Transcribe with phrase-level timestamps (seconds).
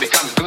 [0.00, 0.39] becoming.